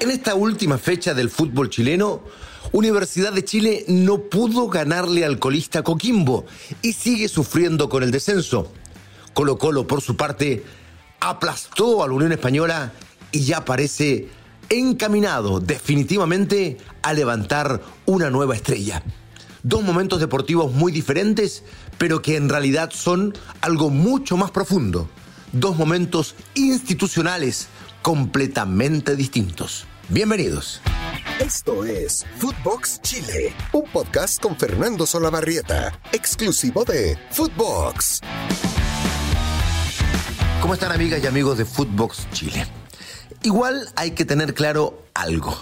[0.00, 2.22] En esta última fecha del fútbol chileno,
[2.70, 6.46] Universidad de Chile no pudo ganarle al colista Coquimbo
[6.82, 8.70] y sigue sufriendo con el descenso.
[9.34, 10.64] Colo Colo, por su parte,
[11.18, 12.92] aplastó a la Unión Española
[13.32, 14.28] y ya parece
[14.68, 19.02] encaminado definitivamente a levantar una nueva estrella.
[19.64, 21.64] Dos momentos deportivos muy diferentes,
[21.98, 25.08] pero que en realidad son algo mucho más profundo.
[25.52, 27.68] Dos momentos institucionales
[28.02, 29.86] completamente distintos.
[30.10, 30.82] Bienvenidos.
[31.40, 38.20] Esto es Footbox Chile, un podcast con Fernando Solabarrieta, exclusivo de Footbox.
[40.60, 42.66] ¿Cómo están amigas y amigos de Footbox Chile?
[43.42, 45.56] Igual hay que tener claro algo.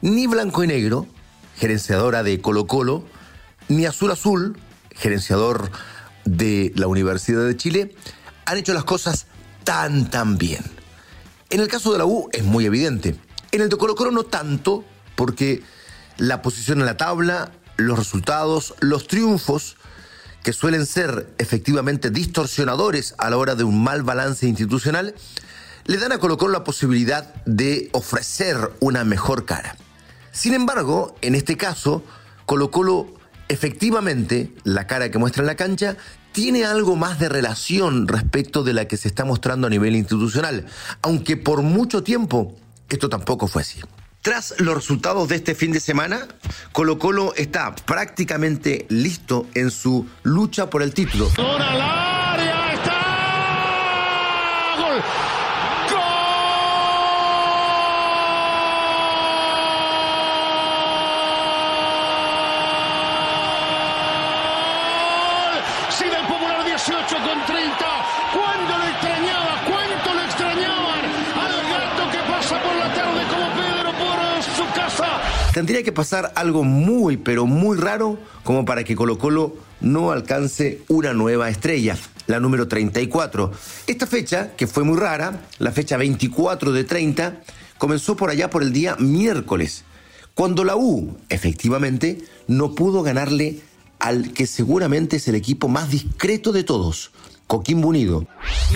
[0.00, 1.06] Ni blanco y negro,
[1.56, 3.04] gerenciadora de Colo Colo,
[3.68, 4.58] ni azul azul,
[4.90, 5.70] gerenciador
[6.24, 7.94] de la Universidad de Chile,
[8.46, 9.26] han hecho las cosas
[9.64, 10.62] tan tan bien.
[11.50, 13.16] En el caso de la U es muy evidente.
[13.52, 14.84] En el de Colo Colo no tanto,
[15.14, 15.62] porque
[16.16, 19.76] la posición en la tabla, los resultados, los triunfos,
[20.42, 25.14] que suelen ser efectivamente distorsionadores a la hora de un mal balance institucional,
[25.86, 29.76] le dan a Colo Colo la posibilidad de ofrecer una mejor cara.
[30.32, 32.04] Sin embargo, en este caso,
[32.46, 33.14] Colo Colo
[33.48, 35.96] efectivamente, la cara que muestra en la cancha,
[36.34, 40.66] tiene algo más de relación respecto de la que se está mostrando a nivel institucional,
[41.00, 42.56] aunque por mucho tiempo
[42.88, 43.80] esto tampoco fue así.
[44.20, 46.26] Tras los resultados de este fin de semana,
[46.72, 51.30] Colo Colo está prácticamente listo en su lucha por el título.
[75.54, 80.82] Tendría que pasar algo muy, pero muy raro como para que Colo Colo no alcance
[80.88, 83.52] una nueva estrella, la número 34.
[83.86, 87.40] Esta fecha, que fue muy rara, la fecha 24 de 30,
[87.78, 89.84] comenzó por allá por el día miércoles,
[90.34, 93.60] cuando la U, efectivamente, no pudo ganarle
[94.04, 97.10] al que seguramente es el equipo más discreto de todos,
[97.46, 98.26] Coquimbo Unido.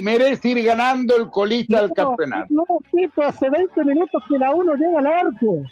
[0.03, 2.47] Merece ir ganando el colista del campeonato.
[2.49, 5.63] No, tipo, hace 20 minutos que la U no llega al arco.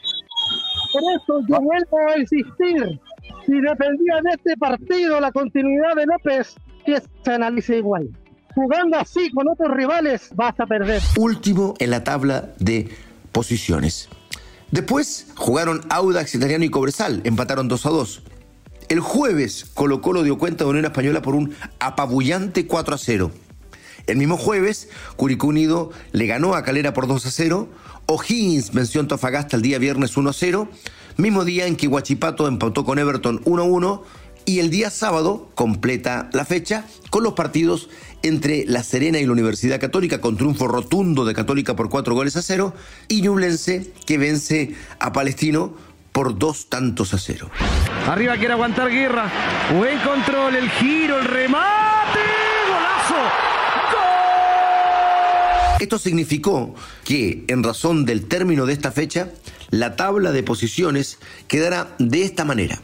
[0.93, 3.01] Por eso yo vuelvo a insistir.
[3.47, 8.11] Si dependía de este partido la continuidad de López, que se analice igual.
[8.55, 11.01] Jugando así con otros rivales, vas a perder.
[11.17, 12.91] Último en la tabla de
[13.33, 14.11] posiciones.
[14.71, 18.23] Después jugaron Audax Italiano y Cobresal, empataron 2 a 2.
[18.89, 23.33] El jueves Colo Colo dio cuenta de Unión Española por un apabullante 4 a 0.
[24.07, 27.69] El mismo jueves, Curicó Unido le ganó a Calera por 2 a 0.
[28.07, 30.69] O'Higgins venció en Tofagasta el día viernes 1 a 0.
[31.17, 34.05] Mismo día en que Huachipato empató con Everton 1 a 1.
[34.45, 37.89] Y el día sábado completa la fecha con los partidos
[38.23, 42.37] entre La Serena y la Universidad Católica con triunfo rotundo de Católica por 4 goles
[42.37, 42.73] a 0
[43.09, 45.75] y Ñublense que vence a Palestino
[46.17, 47.51] por dos tantos a cero.
[48.07, 49.31] Arriba quiere aguantar guerra.
[49.77, 52.21] Buen control, el giro, el remate.
[55.79, 59.29] Esto significó que, en razón del término de esta fecha,
[59.69, 61.19] la tabla de posiciones
[61.49, 62.81] quedará de esta manera.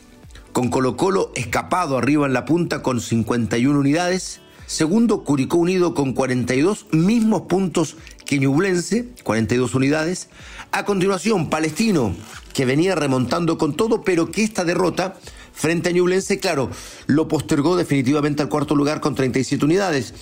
[0.53, 4.43] Con Colo Colo escapado arriba en la punta con 51 unidades.
[4.67, 10.29] Segundo, Curicó Unido con 42 mismos puntos que Ñublense, 42 unidades.
[10.71, 12.15] A continuación, Palestino,
[12.55, 15.19] que venía remontando con todo, pero que esta derrota
[15.53, 16.71] frente a Ñublense, claro,
[17.07, 20.15] lo postergó definitivamente al cuarto lugar con 37 unidades.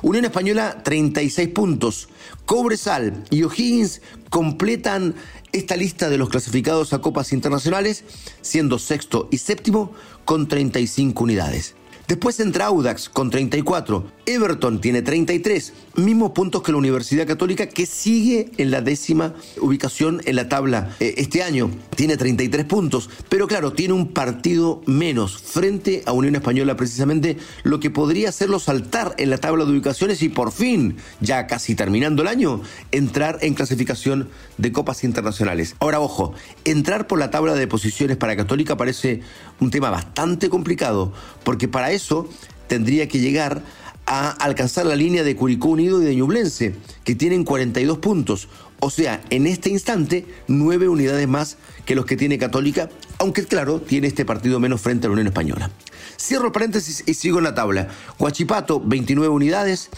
[0.00, 2.08] Unión Española, 36 puntos.
[2.46, 5.14] Cobresal y O'Higgins completan
[5.52, 8.04] esta lista de los clasificados a copas internacionales,
[8.40, 9.92] siendo sexto y séptimo
[10.24, 11.74] con 35 unidades.
[12.08, 14.17] Después entra Audax con 34.
[14.28, 20.20] Everton tiene 33, mismos puntos que la Universidad Católica que sigue en la décima ubicación
[20.26, 21.70] en la tabla eh, este año.
[21.96, 27.80] Tiene 33 puntos, pero claro, tiene un partido menos frente a Unión Española precisamente, lo
[27.80, 32.20] que podría hacerlo saltar en la tabla de ubicaciones y por fin, ya casi terminando
[32.20, 32.60] el año,
[32.92, 35.74] entrar en clasificación de copas internacionales.
[35.80, 36.34] Ahora, ojo,
[36.66, 39.22] entrar por la tabla de posiciones para Católica parece
[39.58, 41.14] un tema bastante complicado,
[41.44, 42.28] porque para eso
[42.68, 43.62] tendría que llegar
[44.10, 46.74] a alcanzar la línea de Curicó Unido y de Ñublense,
[47.04, 48.48] que tienen 42 puntos.
[48.80, 52.88] O sea, en este instante, nueve unidades más que los que tiene Católica,
[53.18, 55.70] aunque claro, tiene este partido menos frente a la Unión Española.
[56.18, 57.88] Cierro el paréntesis y sigo en la tabla.
[58.18, 59.90] Huachipato, 29 unidades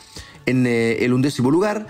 [0.45, 1.87] en eh, el undécimo lugar.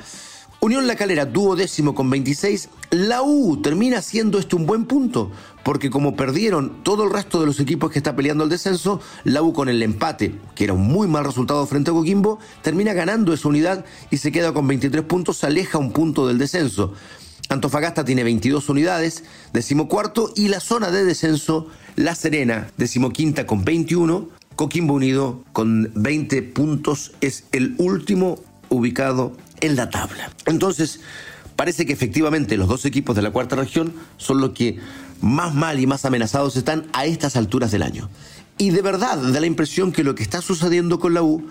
[0.62, 2.69] Unión La Calera tuvo décimo con 26.
[2.91, 5.31] La U termina siendo este un buen punto,
[5.65, 9.43] porque como perdieron todo el resto de los equipos que está peleando el descenso, la
[9.43, 13.33] U con el empate, que era un muy mal resultado frente a Coquimbo, termina ganando
[13.33, 16.93] esa unidad y se queda con 23 puntos, se aleja un punto del descenso.
[17.49, 19.25] Antofagasta tiene 22 unidades,
[19.55, 26.43] decimocuarto, y la zona de descenso, La Serena, decimoquinta con 21, Coquimbo Unido con 20
[26.43, 30.31] puntos, es el último ubicado en la tabla.
[30.47, 31.01] Entonces,
[31.57, 34.79] parece que efectivamente los dos equipos de la cuarta región son los que
[35.21, 38.09] más mal y más amenazados están a estas alturas del año.
[38.59, 41.47] Y de verdad da la impresión que lo que está sucediendo con la U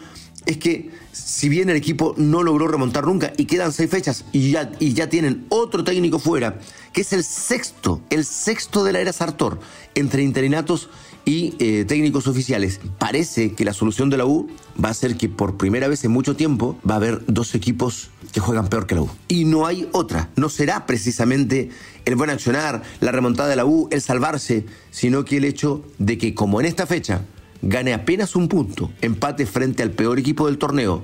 [0.46, 4.52] es que si bien el equipo no logró remontar nunca y quedan seis fechas y
[4.52, 6.60] ya, y ya tienen otro técnico fuera,
[6.94, 9.60] que es el sexto, el sexto de la era Sartor,
[9.96, 10.90] entre interinatos
[11.26, 12.80] y eh, técnicos oficiales.
[12.98, 14.50] Parece que la solución de la U
[14.84, 18.10] va a ser que por primera vez en mucho tiempo va a haber dos equipos
[18.32, 19.10] que juegan peor que la U.
[19.28, 20.30] Y no hay otra.
[20.36, 21.70] No será precisamente
[22.06, 26.18] el buen accionar, la remontada de la U, el salvarse, sino que el hecho de
[26.18, 27.26] que como en esta fecha
[27.62, 31.04] gane apenas un punto, empate frente al peor equipo del torneo,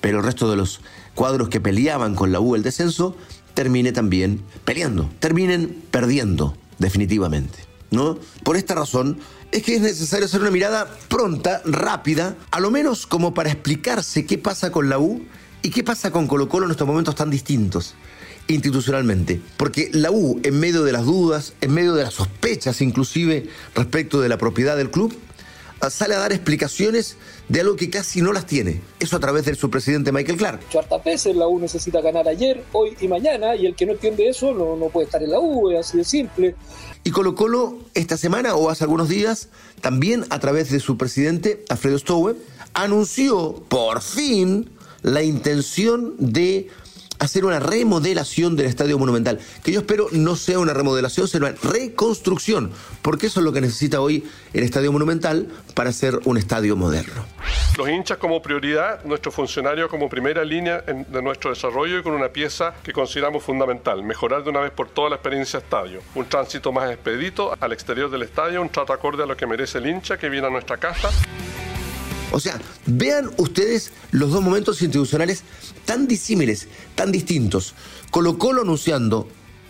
[0.00, 0.80] pero el resto de los
[1.14, 3.16] cuadros que peleaban con la U el descenso,
[3.54, 7.58] termine también peleando, terminen perdiendo definitivamente.
[7.90, 8.18] ¿No?
[8.44, 9.18] Por esta razón,
[9.50, 14.26] es que es necesario hacer una mirada pronta, rápida, a lo menos como para explicarse
[14.26, 15.22] qué pasa con la U
[15.62, 17.94] y qué pasa con Colo Colo en estos momentos tan distintos
[18.48, 19.40] institucionalmente.
[19.56, 24.20] Porque la U, en medio de las dudas, en medio de las sospechas inclusive respecto
[24.20, 25.14] de la propiedad del club,
[25.90, 27.16] sale a dar explicaciones
[27.48, 28.80] de algo que casi no las tiene.
[28.98, 30.68] Eso a través de su presidente Michael Clark.
[30.68, 34.28] Charta veces la U necesita ganar ayer, hoy y mañana, y el que no entiende
[34.28, 36.54] eso no, no puede estar en la U, es así de simple.
[37.08, 39.48] Y Colo Colo esta semana o hace algunos días,
[39.80, 42.36] también a través de su presidente, Alfredo Stowe,
[42.74, 44.68] anunció por fin
[45.00, 46.68] la intención de
[47.18, 51.56] hacer una remodelación del Estadio Monumental, que yo espero no sea una remodelación, sino una
[51.62, 52.72] reconstrucción,
[53.02, 57.24] porque eso es lo que necesita hoy el Estadio Monumental para ser un estadio moderno.
[57.76, 62.28] Los hinchas como prioridad, nuestro funcionario como primera línea de nuestro desarrollo y con una
[62.28, 66.00] pieza que consideramos fundamental, mejorar de una vez por todas la experiencia estadio.
[66.14, 69.78] Un tránsito más expedito al exterior del estadio, un trato acorde a lo que merece
[69.78, 71.10] el hincha que viene a nuestra casa.
[72.30, 75.42] O sea, vean ustedes los dos momentos institucionales
[75.84, 77.74] tan disímiles, tan distintos.
[78.10, 79.28] Colo Colo anunciando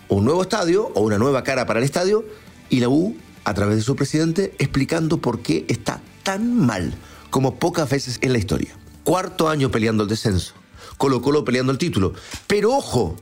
[0.09, 2.25] un nuevo estadio o una nueva cara para el estadio
[2.71, 6.95] y la U, a través de su presidente, explicando por qué está tan mal
[7.31, 8.77] como pocas veces en la historia.
[9.05, 10.55] Cuarto año peleando el descenso.
[10.97, 12.13] Colo Colo peleando el título.
[12.47, 13.17] Pero ojo,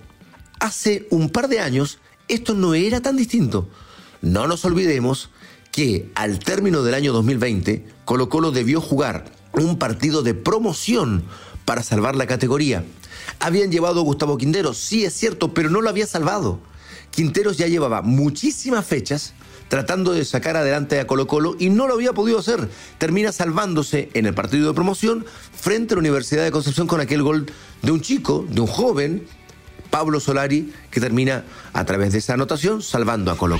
[0.58, 1.98] hace un par de años
[2.28, 3.68] esto no era tan distinto.
[4.22, 5.30] No nos olvidemos
[5.76, 11.22] que al término del año 2020, Colo Colo debió jugar un partido de promoción
[11.66, 12.82] para salvar la categoría.
[13.40, 16.60] Habían llevado a Gustavo Quinteros, sí es cierto, pero no lo había salvado.
[17.10, 19.34] Quinteros ya llevaba muchísimas fechas
[19.68, 22.70] tratando de sacar adelante a Colo Colo y no lo había podido hacer.
[22.96, 27.22] Termina salvándose en el partido de promoción frente a la Universidad de Concepción con aquel
[27.22, 27.52] gol
[27.82, 29.26] de un chico, de un joven,
[29.96, 33.58] Pablo Solari, que termina a través de esa anotación salvando a Colo.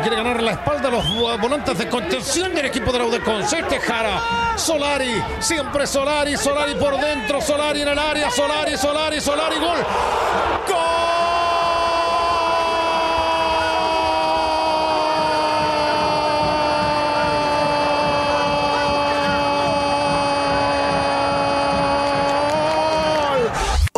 [0.00, 1.04] Quiere ganar la espalda a los
[1.42, 3.46] volantes de contención del equipo de la UDECON.
[3.46, 4.56] Se Jara.
[4.56, 9.56] Solari, siempre Solari, Solari por dentro, Solari en el área, Solari, Solari, Solari.
[9.58, 9.84] ¡Gol!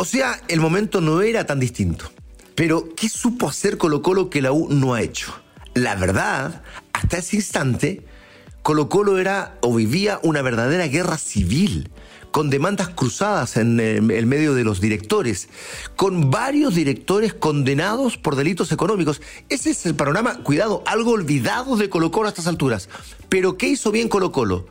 [0.11, 2.11] sea, el momento no era tan distinto.
[2.53, 5.33] Pero, ¿qué supo hacer Colo Colo que la U no ha hecho?
[5.73, 8.05] La verdad, hasta ese instante,
[8.61, 11.89] Colo Colo era o vivía una verdadera guerra civil,
[12.31, 15.47] con demandas cruzadas en el medio de los directores,
[15.95, 19.21] con varios directores condenados por delitos económicos.
[19.47, 22.89] Ese es el panorama, cuidado, algo olvidado de Colo Colo a estas alturas.
[23.29, 24.67] Pero ¿qué hizo bien Colo Colo?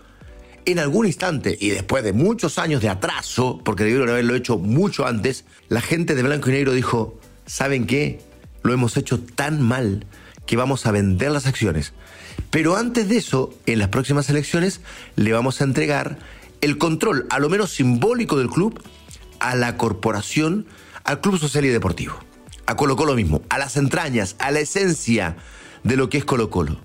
[0.64, 5.06] En algún instante, y después de muchos años de atraso, porque debieron haberlo hecho mucho
[5.06, 8.20] antes, la gente de Blanco y Negro dijo, ¿saben qué?
[8.62, 10.06] Lo hemos hecho tan mal
[10.46, 11.92] que vamos a vender las acciones.
[12.50, 14.80] Pero antes de eso, en las próximas elecciones,
[15.16, 16.18] le vamos a entregar
[16.60, 18.82] el control, a lo menos simbólico del club,
[19.38, 20.66] a la corporación,
[21.04, 22.14] al Club Social y Deportivo.
[22.66, 25.36] A Colo Colo mismo, a las entrañas, a la esencia
[25.82, 26.78] de lo que es Colo Colo.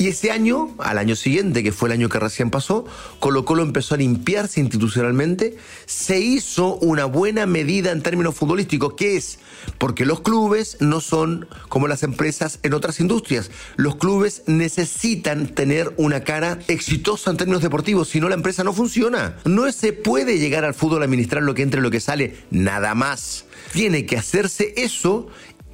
[0.00, 2.86] Y ese año, al año siguiente, que fue el año que recién pasó,
[3.18, 9.16] Colo Colo empezó a limpiarse institucionalmente, se hizo una buena medida en términos futbolísticos, que
[9.16, 9.40] es
[9.76, 13.50] porque los clubes no son como las empresas en otras industrias.
[13.74, 18.72] Los clubes necesitan tener una cara exitosa en términos deportivos, si no la empresa no
[18.72, 19.36] funciona.
[19.44, 22.36] No se puede llegar al fútbol a administrar lo que entra y lo que sale,
[22.52, 23.46] nada más.
[23.72, 25.28] Tiene que hacerse eso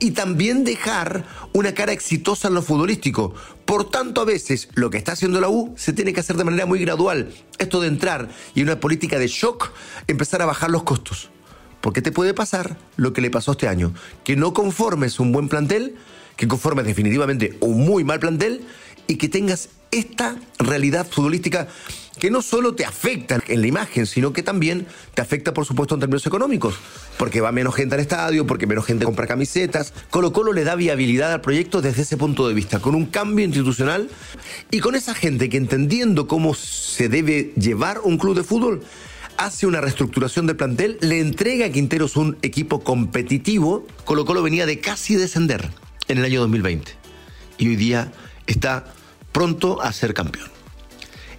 [0.04, 3.34] y también dejar una cara exitosa en lo futbolístico.
[3.64, 6.44] Por tanto, a veces lo que está haciendo la U se tiene que hacer de
[6.44, 7.32] manera muy gradual.
[7.56, 9.72] Esto de entrar y una política de shock,
[10.06, 11.30] empezar a bajar los costos.
[11.80, 13.94] Porque te puede pasar lo que le pasó este año,
[14.24, 15.96] que no conformes un buen plantel,
[16.36, 18.66] que conformes definitivamente un muy mal plantel
[19.06, 21.68] y que tengas esta realidad futbolística
[22.18, 25.94] que no solo te afecta en la imagen, sino que también te afecta, por supuesto,
[25.94, 26.76] en términos económicos,
[27.18, 29.92] porque va menos gente al estadio, porque menos gente compra camisetas.
[30.10, 33.44] Colo Colo le da viabilidad al proyecto desde ese punto de vista, con un cambio
[33.44, 34.08] institucional
[34.70, 38.82] y con esa gente que entendiendo cómo se debe llevar un club de fútbol,
[39.36, 43.86] hace una reestructuración del plantel, le entrega a Quinteros un equipo competitivo.
[44.04, 45.68] Colo Colo venía de casi descender
[46.06, 46.92] en el año 2020
[47.58, 48.12] y hoy día
[48.46, 48.93] está
[49.34, 50.48] pronto a ser campeón.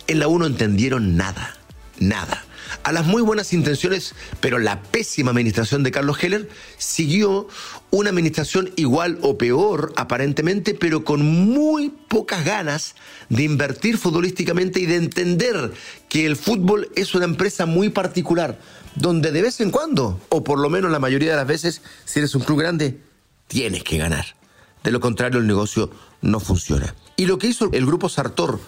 [0.08, 1.58] En la 1 entendieron nada,
[1.98, 2.44] nada.
[2.84, 7.48] A las muy buenas intenciones, pero la pésima administración de Carlos Heller siguió
[7.92, 12.96] una administración igual o peor aparentemente, pero con muy pocas ganas
[13.30, 15.72] de invertir futbolísticamente y de entender
[16.10, 18.60] que el fútbol es una empresa muy particular,
[18.96, 22.20] donde de vez en cuando, o por lo menos la mayoría de las veces, si
[22.20, 23.00] eres un club grande,
[23.48, 24.36] tienes que ganar.
[24.84, 25.90] De lo contrario, el negocio
[26.22, 26.94] no funciona.
[27.18, 28.60] Y lo que hizo el grupo Sartor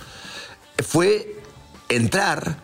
[0.83, 1.41] fue
[1.89, 2.57] entrar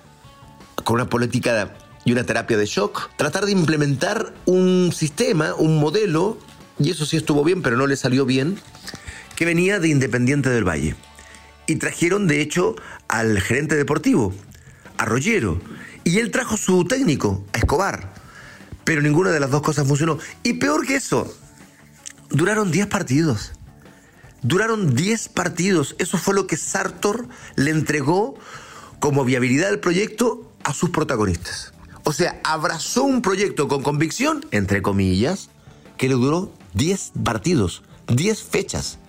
[0.83, 1.75] con una política
[2.05, 6.37] y una terapia de shock, tratar de implementar un sistema, un modelo,
[6.79, 8.59] y eso sí estuvo bien, pero no le salió bien,
[9.35, 10.95] que venía de Independiente del Valle.
[11.65, 12.75] Y trajeron, de hecho,
[13.07, 14.33] al gerente deportivo,
[14.97, 15.61] a Rollero,
[16.03, 18.13] y él trajo su técnico, a Escobar.
[18.83, 20.19] Pero ninguna de las dos cosas funcionó.
[20.43, 21.33] Y peor que eso,
[22.29, 23.53] duraron 10 partidos.
[24.43, 25.95] Duraron 10 partidos.
[25.99, 28.35] Eso fue lo que Sartor le entregó
[28.99, 31.73] como viabilidad del proyecto a sus protagonistas.
[32.03, 35.49] O sea, abrazó un proyecto con convicción, entre comillas,
[35.97, 38.99] que le duró 10 partidos, 10 fechas.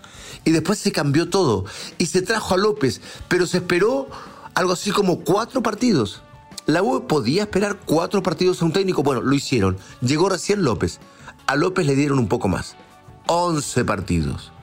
[0.44, 1.64] Y después se cambió todo.
[1.98, 4.08] Y se trajo a López, pero se esperó
[4.54, 6.22] algo así como cuatro partidos.
[6.66, 9.02] La U podía esperar cuatro partidos a un técnico.
[9.02, 9.76] Bueno, lo hicieron.
[10.00, 11.00] Llegó recién López.
[11.46, 12.76] A López le dieron un poco más.
[13.26, 14.53] 11 partidos.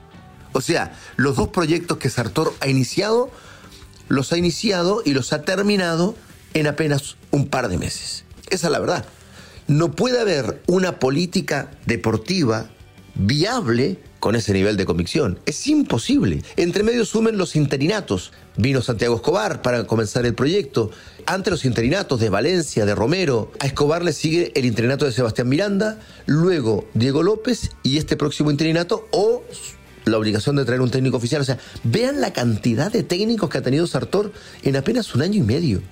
[0.52, 3.30] O sea, los dos proyectos que Sartor ha iniciado,
[4.08, 6.14] los ha iniciado y los ha terminado
[6.54, 8.24] en apenas un par de meses.
[8.50, 9.04] Esa es la verdad.
[9.66, 12.70] No puede haber una política deportiva
[13.14, 15.40] viable con ese nivel de convicción.
[15.46, 16.42] Es imposible.
[16.56, 18.32] Entre medio sumen los interinatos.
[18.56, 20.90] Vino Santiago Escobar para comenzar el proyecto.
[21.26, 25.48] Ante los interinatos de Valencia, de Romero, a Escobar le sigue el interinato de Sebastián
[25.48, 29.42] Miranda, luego Diego López y este próximo interinato o
[30.04, 31.42] la obligación de traer un técnico oficial.
[31.42, 34.32] O sea, vean la cantidad de técnicos que ha tenido Sartor
[34.62, 35.82] en apenas un año y medio.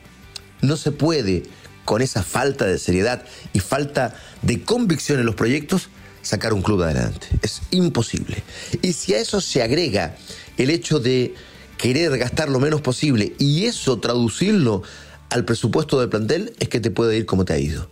[0.63, 1.45] No se puede,
[1.85, 5.89] con esa falta de seriedad y falta de convicción en los proyectos,
[6.23, 7.29] sacar un club adelante.
[7.43, 8.43] Es imposible.
[8.83, 10.17] Y si a eso se agrega
[10.59, 11.35] el hecho de
[11.79, 14.83] querer gastar lo menos posible y eso traducirlo
[15.31, 17.89] al presupuesto del plantel, es que te puede ir como te ha ido.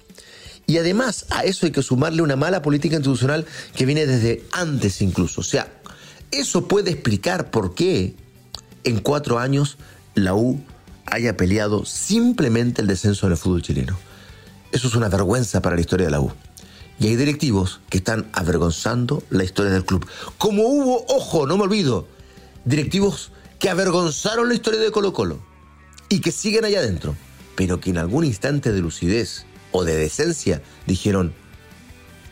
[0.66, 5.00] Y además a eso hay que sumarle una mala política institucional que viene desde antes
[5.00, 5.40] incluso.
[5.40, 5.77] O sea,
[6.30, 8.14] eso puede explicar por qué
[8.84, 9.78] en cuatro años
[10.14, 10.60] la U
[11.06, 13.98] haya peleado simplemente el descenso en el fútbol chileno.
[14.72, 16.32] Eso es una vergüenza para la historia de la U.
[17.00, 20.06] Y hay directivos que están avergonzando la historia del club.
[20.36, 22.08] Como hubo, ojo, no me olvido,
[22.64, 25.40] directivos que avergonzaron la historia de Colo Colo
[26.08, 27.14] y que siguen allá adentro,
[27.56, 31.32] pero que en algún instante de lucidez o de decencia dijeron,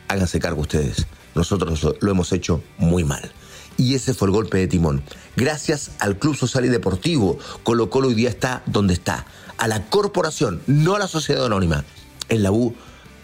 [0.07, 3.31] háganse cargo ustedes, nosotros lo hemos hecho muy mal
[3.77, 5.03] y ese fue el golpe de timón.
[5.35, 9.25] Gracias al Club Social y Deportivo, Colo Colo hoy día está donde está.
[9.57, 11.85] A la corporación, no a la sociedad anónima.
[12.29, 12.75] En la U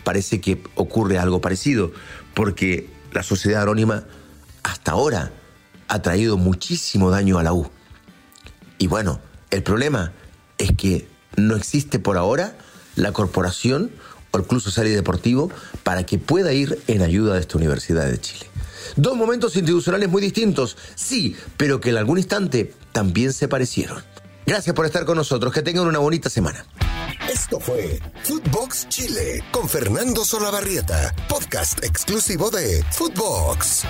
[0.03, 1.91] parece que ocurre algo parecido,
[2.33, 4.05] porque la sociedad anónima
[4.63, 5.31] hasta ahora
[5.87, 7.69] ha traído muchísimo daño a la U.
[8.77, 9.19] Y bueno,
[9.49, 10.13] el problema
[10.57, 12.57] es que no existe por ahora
[12.95, 13.91] la corporación
[14.31, 15.51] o el Club Social y Deportivo
[15.83, 18.52] para que pueda ir en ayuda de esta Universidad de Chile.
[18.95, 24.03] Dos momentos institucionales muy distintos, sí, pero que en algún instante también se parecieron.
[24.45, 26.65] Gracias por estar con nosotros, que tengan una bonita semana.
[27.31, 33.83] Esto fue Footbox Chile con Fernando Solabarrieta, podcast exclusivo de Footbox.